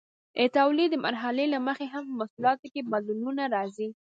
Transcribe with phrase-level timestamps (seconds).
[0.37, 3.89] د تولید د مرحلې له مخې هم په محصولاتو کې بدلونونه راځي.